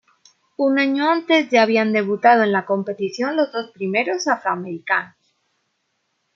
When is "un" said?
0.57-0.79